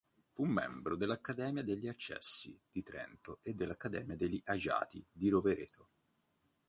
Fu 0.31 0.45
membro 0.45 0.95
dell'Accademia 0.97 1.61
degli 1.61 1.87
Accesi 1.87 2.59
di 2.71 2.81
Trento 2.81 3.37
e 3.43 3.53
dell'Accademia 3.53 4.15
degli 4.15 4.41
Agiati 4.45 5.05
di 5.11 5.29
Rovereto. 5.29 5.89